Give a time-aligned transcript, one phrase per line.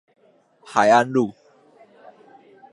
[0.65, 1.31] 海安路